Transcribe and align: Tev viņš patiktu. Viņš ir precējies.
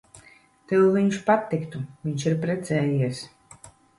Tev 0.71 0.85
viņš 0.95 1.19
patiktu. 1.27 1.83
Viņš 2.07 2.27
ir 2.31 2.39
precējies. 2.47 3.23